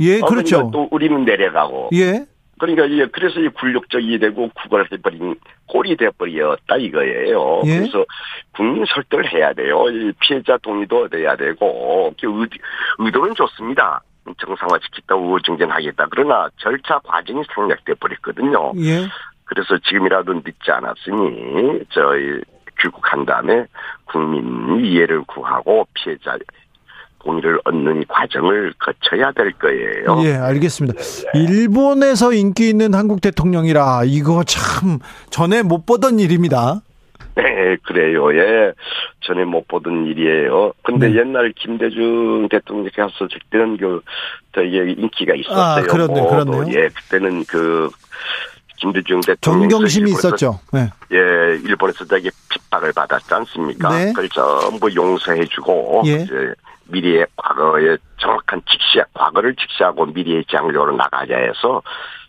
예, 0.00 0.20
어, 0.20 0.24
그렇죠. 0.26 0.56
그러니까 0.56 0.70
또 0.78 0.88
우리는 0.90 1.24
내려가고 1.24 1.90
예. 1.94 2.24
그러니까 2.62 2.84
이게 2.84 3.06
그래서 3.06 3.40
이 3.40 3.48
굴욕적이 3.48 4.20
되고 4.20 4.48
구걸해버린 4.54 5.34
꼴이 5.66 5.96
돼버렸다 5.96 6.76
이거예요. 6.76 7.62
예? 7.66 7.78
그래서 7.78 8.04
국민 8.52 8.84
설득을 8.84 9.32
해야 9.32 9.52
돼요. 9.52 9.84
이 9.88 10.12
피해자 10.20 10.56
동의도 10.58 11.06
얻어야 11.06 11.34
되고 11.34 12.14
그 12.20 12.40
의, 12.40 12.48
의도는 13.00 13.34
좋습니다. 13.34 14.00
정상화시키다 14.38 15.16
우호증진하겠다. 15.16 16.06
그러나 16.08 16.48
절차 16.58 17.00
과정이 17.00 17.42
생략돼 17.52 17.94
버렸거든요. 17.94 18.74
예. 18.76 19.08
그래서 19.42 19.76
지금이라도 19.78 20.34
늦지 20.34 20.70
않았으니 20.70 21.80
저희 21.90 22.40
귀국한 22.78 23.26
다음에 23.26 23.66
국민 24.04 24.84
이해를 24.84 25.22
구하고 25.22 25.88
피해자 25.94 26.38
동의를 27.24 27.60
얻는 27.64 28.04
과정을 28.08 28.74
거쳐야 28.78 29.32
될 29.32 29.52
거예요. 29.52 30.22
예, 30.24 30.34
알겠습니다. 30.34 31.00
일본에서 31.34 32.32
인기 32.32 32.68
있는 32.68 32.94
한국 32.94 33.20
대통령이라 33.20 34.02
이거 34.06 34.42
참 34.44 34.98
전에 35.30 35.62
못 35.62 35.86
보던 35.86 36.18
일입니다. 36.18 36.80
네, 37.34 37.76
그래요. 37.84 38.34
예. 38.36 38.72
전에 39.22 39.44
못 39.44 39.66
보던 39.66 40.06
일이에요. 40.06 40.72
근데 40.82 41.08
네. 41.08 41.20
옛날 41.20 41.52
김대중 41.56 42.46
대통령께서 42.50 43.08
했을 43.22 43.28
때는 43.50 43.78
그, 43.78 44.02
되게 44.52 44.92
인기가 44.92 45.34
있었어요. 45.34 45.60
아, 45.60 45.80
그렇네, 45.82 46.20
뭐, 46.20 46.30
그렇네요. 46.30 46.66
예, 46.76 46.88
그때는 46.88 47.44
그, 47.44 47.88
김대중 48.76 49.20
대통령. 49.20 49.68
존경심이 49.70 50.10
있었죠. 50.10 50.58
네. 50.72 50.90
예, 51.12 51.16
일본에서 51.64 52.04
되게 52.04 52.30
핍박을 52.50 52.92
받았지 52.92 53.32
않습니까? 53.32 53.96
네. 53.96 54.06
그걸 54.06 54.28
전부 54.28 54.94
용서해주고, 54.94 56.02
예. 56.06 56.14
이제 56.16 56.52
미래의 56.92 57.26
과거의 57.36 57.98
정확한 58.20 58.62
직시, 58.70 59.02
과거를 59.14 59.56
직시하고 59.56 60.06
미래의 60.06 60.44
장려로 60.50 60.96
나가자 60.96 61.36
해서 61.36 61.82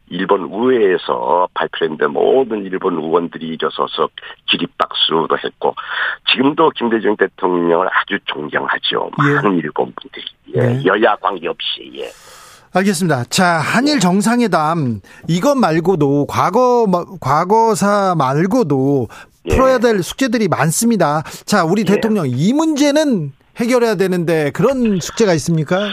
일본 0.09 0.49
의회에서 0.51 1.47
발표했는데 1.53 2.07
모든 2.07 2.63
일본 2.65 2.95
의원들이 2.95 3.47
일어서서 3.47 4.09
기립박수도 4.49 5.37
했고 5.43 5.75
지금도 6.31 6.71
김대중 6.71 7.15
대통령을 7.17 7.87
아주 7.87 8.19
존경하죠. 8.25 9.09
예. 9.25 9.33
많은 9.33 9.57
일본 9.57 9.93
분들이 9.93 10.25
예. 10.55 10.59
네. 10.59 10.85
여야 10.85 11.15
관계없이 11.15 11.91
예. 11.95 12.09
알겠습니다. 12.75 13.25
자, 13.25 13.59
한일 13.59 13.99
정상회담 13.99 15.01
이것 15.29 15.55
말고도 15.55 16.27
과거 16.27 16.85
과거사 17.21 18.15
말고도 18.17 19.07
예. 19.45 19.55
풀어야 19.55 19.77
될 19.79 20.03
숙제들이 20.03 20.47
많습니다. 20.47 21.23
자, 21.45 21.63
우리 21.63 21.81
예. 21.81 21.85
대통령 21.85 22.25
이 22.27 22.53
문제는 22.53 23.31
해결해야 23.57 23.95
되는데 23.95 24.51
그런 24.51 24.99
숙제가 24.99 25.33
있습니까? 25.33 25.89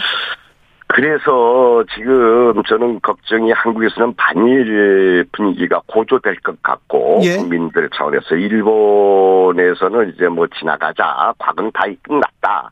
그래서 0.93 1.83
지금 1.95 2.61
저는 2.67 2.99
걱정이 3.01 3.51
한국에서는 3.51 4.13
반일 4.15 5.25
분위기가 5.31 5.81
고조될 5.87 6.35
것 6.41 6.61
같고 6.61 7.21
예. 7.23 7.37
국민들 7.37 7.89
차원에서 7.95 8.35
일본에서는 8.35 10.13
이제 10.13 10.27
뭐 10.27 10.47
지나가자 10.59 11.33
과거는 11.39 11.71
다 11.73 11.83
끝났다 12.01 12.71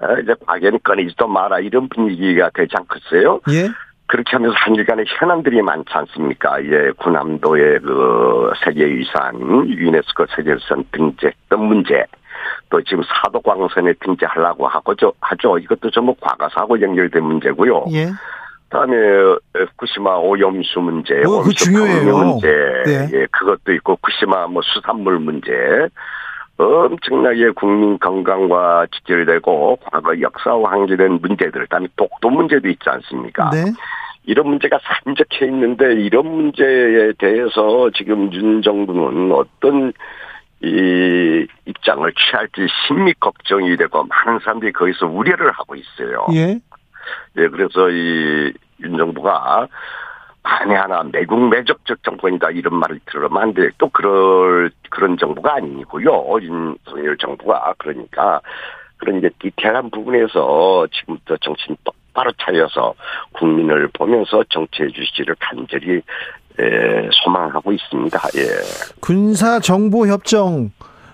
어, 0.00 0.18
이제 0.22 0.34
과거는 0.44 0.80
꺼내지도 0.82 1.26
마라 1.26 1.60
이런 1.60 1.88
분위기가 1.88 2.50
되지 2.52 2.74
않겠어요? 2.76 3.40
예. 3.50 3.70
그렇게 4.06 4.32
하면서 4.32 4.54
한일 4.58 4.84
간의 4.84 5.06
현안들이 5.08 5.62
많지 5.62 5.88
않습니까? 5.90 6.62
예, 6.62 6.90
군함도의 6.98 7.80
그 7.80 8.52
세계유산, 8.62 9.68
유네스코 9.70 10.26
세계유산 10.36 10.84
등재했던 10.92 11.64
문제, 11.64 12.04
또 12.70 12.82
지금 12.82 13.02
사도광선에 13.04 13.94
등재하려고 14.00 14.66
하고죠, 14.66 15.12
하죠. 15.20 15.58
이것도 15.58 15.90
전부 15.90 16.14
과거사하고 16.20 16.80
연결된 16.80 17.22
문제고요. 17.22 17.84
예. 17.92 18.06
다음에 18.70 18.96
후쿠시마 19.54 20.16
오염수 20.16 20.80
문제, 20.80 21.14
어, 21.18 21.20
그거 21.22 21.34
오염수 21.36 21.54
중요해요. 21.54 22.16
문제, 22.16 22.48
네. 22.86 23.08
예, 23.12 23.26
그것도 23.30 23.72
있고 23.74 23.92
후쿠시마 23.94 24.48
뭐 24.48 24.62
수산물 24.62 25.20
문제, 25.20 25.52
엄청나게 26.56 27.50
국민 27.50 27.98
건강과 27.98 28.86
직결되고 28.92 29.78
과거 29.90 30.20
역사와 30.20 30.70
관계된 30.70 31.20
문제들, 31.20 31.62
그다음에 31.62 31.88
독도 31.96 32.30
문제도 32.30 32.68
있지 32.68 32.82
않습니까? 32.86 33.50
네. 33.50 33.64
이런 34.26 34.48
문제가 34.48 34.78
산적해 34.82 35.46
있는데 35.46 35.94
이런 35.94 36.26
문제에 36.26 37.12
대해서 37.18 37.90
지금 37.94 38.32
윤 38.32 38.62
정부는 38.62 39.32
어떤 39.32 39.92
이 40.62 41.46
입장을 41.66 42.12
취할지 42.14 42.66
심히 42.86 43.12
걱정이 43.20 43.76
되고 43.76 44.04
많은 44.04 44.38
사람들이 44.40 44.72
거기서 44.72 45.06
우려를 45.06 45.50
하고 45.52 45.74
있어요. 45.74 46.26
예. 46.34 46.58
예, 47.36 47.48
그래서 47.48 47.90
이 47.90 48.52
윤 48.80 48.96
정부가 48.96 49.68
만에 50.42 50.74
하나 50.74 51.02
매국 51.04 51.48
매적적 51.48 52.02
정권이다 52.02 52.50
이런 52.50 52.74
말을 52.76 53.00
들으면 53.06 53.42
안 53.42 53.54
돼. 53.54 53.70
또 53.78 53.88
그럴 53.88 54.70
그런 54.90 55.16
정부가 55.16 55.54
아니고요. 55.54 56.36
윤석열 56.42 57.16
정부가 57.16 57.74
그러니까 57.78 58.40
그런 58.98 59.18
이제 59.18 59.30
디테일한 59.38 59.90
부분에서 59.90 60.86
지금부터 60.92 61.36
정신 61.38 61.76
똑바로 61.84 62.30
차려서 62.38 62.94
국민을 63.32 63.88
보면서 63.94 64.44
정치해 64.50 64.88
주시기를 64.90 65.36
간절히 65.40 66.02
예, 66.60 67.08
소망하고 67.24 67.72
있습니다. 67.72 68.18
예. 68.36 68.42
군사 69.00 69.58
정보 69.58 70.06
협정 70.06 70.70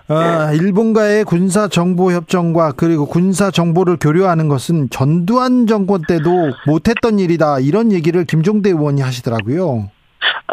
아, 0.07 0.51
일본과의 0.51 1.23
군사 1.23 1.67
정보 1.67 2.11
협정과 2.11 2.73
그리고 2.75 3.05
군사 3.05 3.49
정보를 3.49 3.97
교류하는 3.99 4.49
것은 4.49 4.89
전두환 4.89 5.67
정권 5.67 6.01
때도 6.01 6.29
못했던 6.67 7.17
일이다 7.17 7.59
이런 7.59 7.91
얘기를 7.91 8.25
김종대 8.25 8.69
의원이 8.69 9.01
하시더라고요. 9.01 9.89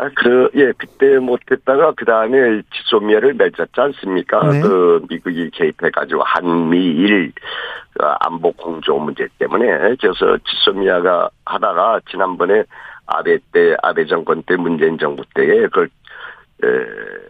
아, 0.01 0.09
그, 0.15 0.49
예, 0.55 0.73
그때 0.79 1.19
못했다가, 1.19 1.95
그 1.97 2.05
다음에 2.05 2.63
지소미아를 2.73 3.35
맺었지 3.35 3.73
않습니까? 3.75 4.49
네. 4.49 4.61
그, 4.61 5.05
미국이 5.09 5.51
개입해가지고, 5.51 6.23
한미일, 6.23 7.33
그 7.93 8.07
안보 8.21 8.53
공조 8.53 8.97
문제 8.97 9.27
때문에, 9.41 9.67
그래서 10.01 10.39
지소미아가 10.49 11.31
하다가, 11.45 12.01
지난번에 12.09 12.63
아베 13.09 13.39
때, 13.53 13.75
아베 13.83 14.07
정권 14.07 14.43
때, 14.43 14.57
문재인 14.57 14.99
정부 14.99 15.25
때에, 15.35 15.63
그걸, 15.63 15.89
에, 16.63 16.69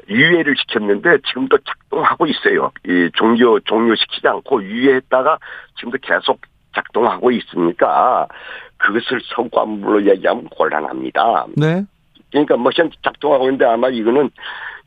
유예를 0.09 0.55
시켰는데, 0.59 1.19
지금도 1.27 1.59
작동하고 1.59 2.27
있어요. 2.27 2.73
이 2.87 3.11
종료, 3.15 3.61
종료시키지 3.61 4.27
않고 4.27 4.63
유예했다가, 4.65 5.39
지금도 5.77 5.99
계속 6.03 6.41
작동하고 6.75 7.31
있으니까, 7.31 8.27
그것을 8.79 9.21
성과물로 9.35 10.05
얘기하면 10.11 10.49
곤란합니다. 10.49 11.47
네. 11.57 11.85
그러니까 12.31 12.57
뭐 12.57 12.71
현재 12.75 12.97
작동하고 13.03 13.45
있는데 13.45 13.65
아마 13.65 13.89
이거는 13.89 14.31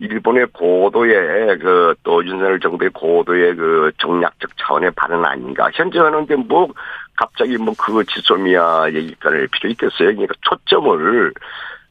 일본의 0.02 0.48
고도의 0.54 1.60
그 1.60 1.96
또 2.04 2.26
윤석열 2.26 2.60
정부의 2.60 2.90
고도의 2.92 3.56
그 3.56 3.92
정략적 4.00 4.50
차원의 4.58 4.92
발언 4.96 5.24
아닌가. 5.26 5.70
현재 5.74 6.00
하는데 6.00 6.36
뭐 6.36 6.68
갑자기 7.16 7.58
뭐 7.58 7.74
그 7.78 8.04
지소미아 8.06 8.92
얘기까지 8.94 9.48
필요 9.52 9.70
있겠어요. 9.70 10.10
그러니까 10.16 10.34
초점을 10.42 11.34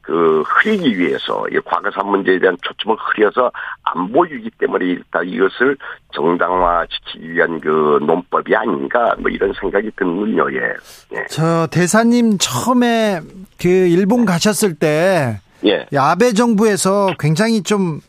그 0.01 0.41
흐리기 0.41 0.97
위해서 0.97 1.47
이 1.49 1.59
과거사 1.63 2.03
문제에 2.03 2.39
대한 2.39 2.57
초점을 2.61 2.97
흐려서 2.99 3.51
안 3.83 4.11
보이기 4.11 4.49
때문에 4.57 4.85
일단 4.85 5.27
이것을 5.27 5.77
정당화시키기 6.13 7.33
위한 7.33 7.59
그 7.61 7.99
논법이 8.01 8.55
아닌가 8.55 9.15
뭐 9.19 9.29
이런 9.29 9.53
생각이 9.59 9.91
드는군요. 9.95 10.51
예. 10.53 10.73
예. 11.15 11.25
저 11.29 11.67
대사님 11.67 12.37
처음에 12.39 13.21
그 13.61 13.67
일본 13.67 14.25
가셨을 14.25 14.75
때 14.75 15.39
예. 15.65 15.85
아베 15.97 16.33
정부에서 16.33 17.13
굉장히 17.19 17.63
좀 17.63 18.01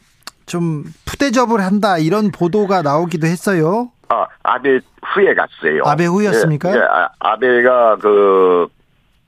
좀 0.46 0.84
푸대접을 1.06 1.60
한다 1.60 1.98
이런 1.98 2.30
보도가 2.30 2.82
나오기도 2.82 3.26
했어요. 3.26 3.90
아, 4.08 4.26
아베 4.42 4.80
후에 5.02 5.34
갔어요. 5.34 5.82
아베 5.86 6.04
후였습니까? 6.06 6.70
예, 6.72 6.76
예, 6.76 6.80
아, 6.80 7.08
아베가 7.20 7.96
그, 7.96 8.68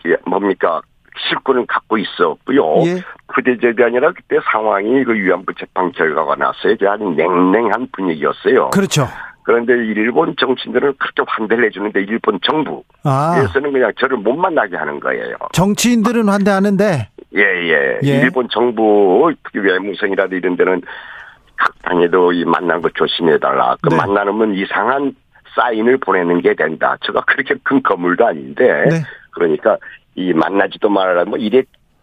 예, 0.07 0.17
뭡니까, 0.27 0.83
실권을 1.29 1.67
갖고 1.67 1.97
있었고요. 1.97 2.83
예. 2.87 3.03
부대접이 3.35 3.83
아니라 3.83 4.13
그때 4.13 4.37
상황이 4.53 5.05
그 5.05 5.15
위안부 5.15 5.55
재판 5.59 5.93
결과가 5.93 6.35
났어요. 6.35 6.75
아주 6.91 7.05
냉랭한 7.17 7.89
분위기였어요. 7.93 8.71
그렇죠. 8.71 9.09
그런데 9.45 9.75
일본 9.75 10.35
정치인들은 10.39 10.95
그렇게 10.99 11.23
환대를 11.27 11.67
해주는데 11.67 12.01
일본 12.01 12.41
정부에서는 12.43 12.83
아 13.05 13.73
그냥 13.73 13.93
저를 14.01 14.17
못 14.17 14.35
만나게 14.35 14.77
하는 14.77 14.99
거예요. 14.99 15.37
정치인들은 15.53 16.29
환대하는데 16.29 17.09
예, 17.37 17.41
예. 17.41 17.99
예. 18.03 18.21
일본 18.21 18.49
정부, 18.49 19.33
특히 19.45 19.59
외무성이라도 19.61 20.37
이런 20.37 20.57
데는 20.57 20.81
각 21.57 21.75
당에도 21.83 22.33
이 22.33 22.45
만난 22.45 22.81
거 22.81 22.89
조심해달라. 22.95 23.77
그 23.83 23.89
네. 23.89 23.97
만나면 23.97 24.55
이상한 24.55 25.15
사인을 25.55 25.99
보내는 25.99 26.41
게 26.41 26.55
된다. 26.55 26.97
제가 27.05 27.23
그렇게 27.23 27.55
큰 27.63 27.83
건물도 27.83 28.25
아닌데. 28.27 28.65
네. 28.89 29.03
그러니까 29.31 29.77
이 30.15 30.33
만나지도 30.33 30.89
말아라 30.89 31.25
뭐 31.25 31.39
이 31.39 31.51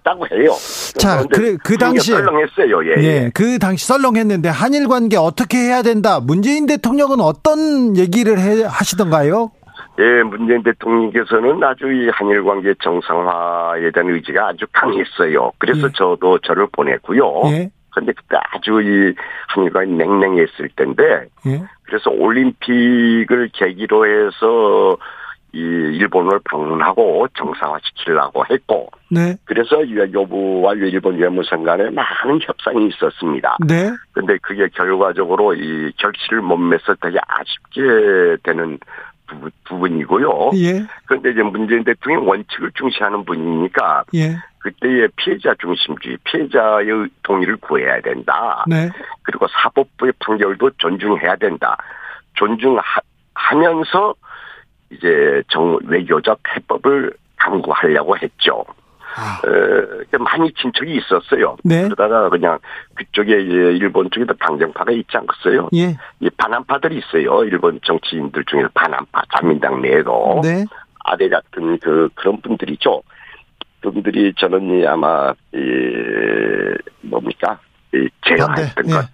랬다고 0.03 0.27
해요. 0.31 0.51
자, 0.97 1.23
그런데 1.29 1.57
그- 1.57 1.57
그 1.63 1.77
당시에- 1.77 2.17
썰렁했어요. 2.17 2.85
예, 2.85 2.95
예, 2.97 3.03
예. 3.03 3.31
그 3.33 3.59
당시 3.59 3.85
썰렁했는데 3.87 4.49
한일 4.49 4.87
관계 4.87 5.17
어떻게 5.17 5.57
해야 5.57 5.81
된다. 5.81 6.19
문재인 6.19 6.65
대통령은 6.65 7.19
어떤 7.21 7.95
얘기를 7.97 8.39
해, 8.39 8.63
하시던가요? 8.63 9.51
예, 9.99 10.23
문재인 10.23 10.63
대통령께서는 10.63 11.63
아주 11.63 11.91
이 11.91 12.09
한일 12.09 12.43
관계 12.43 12.73
정상화에 12.81 13.91
대한 13.93 14.09
의지가 14.09 14.49
아주 14.49 14.65
강했어요. 14.73 15.51
그래서 15.57 15.87
예. 15.87 15.91
저도 15.95 16.39
저를 16.39 16.67
보냈고요. 16.71 17.41
예, 17.51 17.69
근데 17.93 18.13
그때 18.13 18.37
아주 18.53 18.81
이 18.81 19.13
한일관이 19.49 19.91
냉랭했을 19.93 20.69
때인데 20.75 21.03
예, 21.47 21.63
그래서 21.83 22.09
올림픽을 22.09 23.49
계기로 23.53 24.05
해서 24.07 24.97
이 25.53 25.59
일본을 25.59 26.39
방문하고 26.45 27.27
정상화시키려고 27.35 28.45
했고 28.49 28.89
네, 29.09 29.35
그래서 29.43 29.77
여부와 30.13 30.73
일본 30.75 31.17
외무성 31.17 31.63
간에 31.63 31.89
많은 31.89 32.39
협상이 32.41 32.87
있었습니다. 32.87 33.57
네, 33.67 33.91
근데 34.13 34.37
그게 34.41 34.69
결과적으로 34.69 35.53
이 35.53 35.91
결실을 35.97 36.41
못 36.41 36.55
맺어 36.55 36.95
되게 37.01 37.19
아쉽게 37.27 38.37
되는 38.43 38.79
부, 39.27 39.49
부분이고요. 39.65 40.51
예, 40.55 40.85
그런데 41.05 41.31
이제 41.31 41.43
문재인 41.43 41.83
대통령이 41.83 42.25
원칙을 42.25 42.71
중시하는 42.75 43.25
분이니까 43.25 44.05
예, 44.13 44.37
그때의 44.59 45.09
피해자 45.17 45.53
중심주의, 45.59 46.17
피해자의 46.23 47.09
동의를 47.23 47.57
구해야 47.57 47.99
된다. 47.99 48.63
네, 48.67 48.89
그리고 49.23 49.47
사법부의 49.47 50.13
판결도 50.19 50.69
존중해야 50.77 51.35
된다. 51.35 51.75
존중하면서 52.35 54.15
이제 54.91 55.43
정 55.49 55.77
외교적 55.85 56.39
해법을 56.55 57.13
강구하려고 57.37 58.17
했죠. 58.17 58.65
아, 59.15 59.41
어, 59.45 60.17
많이 60.19 60.51
친척이 60.53 60.95
있었어요. 60.95 61.57
네. 61.63 61.83
그러다가 61.83 62.29
그냥 62.29 62.59
그쪽에 62.95 63.41
이제 63.41 63.53
일본 63.53 64.09
쪽에도 64.09 64.33
강경파가 64.39 64.91
있지 64.91 65.17
않겠어요. 65.17 65.69
예, 65.75 65.97
이 66.19 66.29
반한파들이 66.29 66.97
있어요. 66.97 67.43
일본 67.43 67.79
정치인들 67.83 68.45
중에서 68.45 68.69
반한파, 68.73 69.23
자민당 69.35 69.81
내에도 69.81 70.39
네, 70.43 70.65
아대 71.03 71.27
같은 71.27 71.77
그 71.79 72.09
그런 72.15 72.39
분들이죠. 72.41 73.01
그분들이 73.81 74.33
저는 74.37 74.79
이 74.79 74.87
아마 74.87 75.33
이 75.53 75.57
뭡니까 77.01 77.59
이 77.93 78.07
제어했던 78.25 78.75
반대, 78.75 78.93
것. 78.93 79.05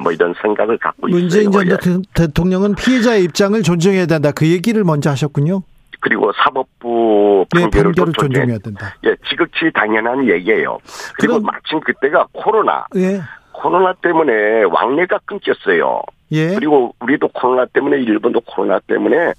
뭐 0.00 0.12
이런 0.12 0.34
생각을 0.40 0.78
갖고 0.78 1.08
문재인 1.08 1.50
있어요. 1.50 1.64
전 1.64 1.66
예. 1.70 1.76
대- 1.76 2.26
대통령은 2.26 2.74
피해자의 2.74 3.24
입장을 3.24 3.60
존중해야 3.62 4.06
된다. 4.06 4.30
그 4.32 4.48
얘기를 4.48 4.82
먼저 4.84 5.10
하셨군요. 5.10 5.62
그리고 6.00 6.32
사법부 6.32 7.44
네, 7.54 7.60
판결을 7.62 7.92
존중해. 7.92 8.12
존중해야 8.28 8.58
된다. 8.58 8.94
예, 9.04 9.14
지극히 9.28 9.70
당연한 9.74 10.26
얘기예요. 10.28 10.78
그리고 11.18 11.34
그럼- 11.40 11.42
마침 11.44 11.80
그때가 11.80 12.26
코로나, 12.32 12.86
예, 12.96 13.20
코로나 13.52 13.92
때문에 14.02 14.62
왕래가 14.64 15.18
끊겼어요. 15.26 16.00
예, 16.32 16.54
그리고 16.54 16.94
우리도 17.00 17.28
코로나 17.28 17.66
때문에 17.66 17.98
일본도 17.98 18.40
코로나 18.46 18.78
때문에 18.80 19.32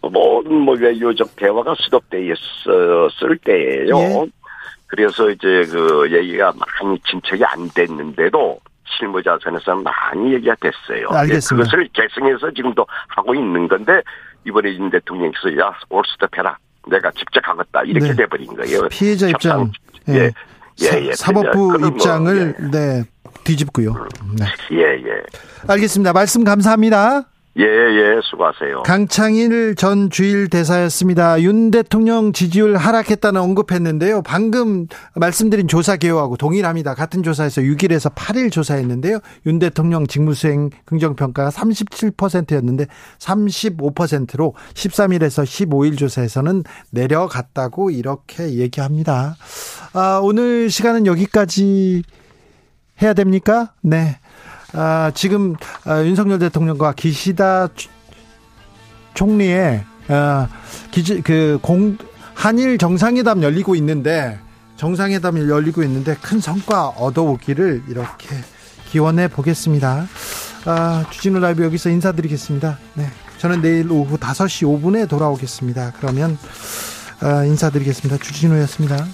모든 0.00 0.54
뭐 0.60 0.74
외교적 0.76 1.36
대화가 1.36 1.74
수독돼 1.80 2.22
있었을 2.26 3.36
때예요. 3.44 3.98
예. 3.98 4.26
그래서 4.86 5.28
이제 5.30 5.64
그 5.70 6.08
얘기가 6.12 6.52
많이 6.80 6.98
진척이 7.00 7.44
안 7.44 7.68
됐는데도 7.74 8.58
실무자선에서 8.98 9.76
많이 9.76 10.34
얘기가 10.34 10.54
됐어요. 10.60 11.08
알겠습니다. 11.10 11.66
예, 11.66 11.70
그것을 11.70 11.88
계승해서 11.92 12.50
지금도 12.52 12.86
하고 13.08 13.34
있는 13.34 13.68
건데 13.68 14.02
이번에 14.46 14.74
윤 14.74 14.90
대통령께서 14.90 15.56
야 15.58 15.72
올스톱해라. 15.90 16.56
내가 16.88 17.10
직접 17.12 17.46
하겠다 17.46 17.82
이렇게 17.82 18.08
네. 18.08 18.14
돼버린 18.14 18.46
거예요. 18.54 18.88
피해자 18.88 19.26
입장, 19.28 19.60
협상, 19.62 19.72
예, 20.08 20.14
예, 20.14 20.30
예, 20.82 21.06
예. 21.08 21.12
사, 21.14 21.32
법부 21.32 21.68
그럼 21.68 21.80
뭐, 21.80 21.88
입장을 21.90 22.54
네 22.70 23.02
뒤집고요. 23.42 23.92
네, 24.38 24.46
예, 24.72 24.82
예. 25.04 25.22
알겠습니다. 25.66 26.12
말씀 26.12 26.44
감사합니다. 26.44 27.24
예, 27.58 27.64
예, 27.64 28.20
수고하세요. 28.22 28.82
강창일 28.82 29.76
전 29.76 30.10
주일 30.10 30.50
대사였습니다. 30.50 31.40
윤 31.40 31.70
대통령 31.70 32.34
지지율 32.34 32.76
하락했다는 32.76 33.40
언급했는데요. 33.40 34.20
방금 34.22 34.86
말씀드린 35.14 35.66
조사 35.66 35.96
개요하고 35.96 36.36
동일합니다. 36.36 36.94
같은 36.94 37.22
조사에서 37.22 37.62
6일에서 37.62 38.14
8일 38.14 38.52
조사했는데요. 38.52 39.20
윤 39.46 39.58
대통령 39.58 40.06
직무수행 40.06 40.68
긍정평가가 40.84 41.48
37%였는데 41.48 42.88
35%로 43.18 44.52
13일에서 44.74 45.44
15일 45.44 45.96
조사에서는 45.96 46.62
내려갔다고 46.90 47.90
이렇게 47.90 48.56
얘기합니다. 48.56 49.34
아, 49.94 50.20
오늘 50.22 50.68
시간은 50.68 51.06
여기까지 51.06 52.02
해야 53.00 53.14
됩니까? 53.14 53.72
네. 53.80 54.18
아, 54.76 55.10
지금 55.14 55.56
아, 55.84 56.02
윤석열 56.02 56.38
대통령과 56.38 56.92
기시다 56.92 57.68
총리의 59.14 59.84
아, 60.08 60.48
기지 60.90 61.22
그 61.22 61.58
공 61.62 61.96
한일 62.34 62.76
정상회담 62.76 63.42
열리고 63.42 63.74
있는데 63.76 64.38
정상회담이 64.76 65.48
열리고 65.48 65.82
있는데 65.84 66.14
큰 66.20 66.38
성과 66.38 66.88
얻어오기를 66.88 67.84
이렇게 67.88 68.28
기원해 68.90 69.26
보겠습니다. 69.26 70.06
아, 70.66 71.04
주진우 71.10 71.40
라이브 71.40 71.64
여기서 71.64 71.88
인사드리겠습니다. 71.88 72.78
네. 72.94 73.10
저는 73.38 73.62
내일 73.62 73.90
오후 73.90 74.18
5시 74.18 74.66
5분에 74.66 75.08
돌아오겠습니다. 75.08 75.94
그러면 75.98 76.38
아, 77.20 77.44
인사드리겠습니다. 77.44 78.22
주진우였습니다. 78.22 79.06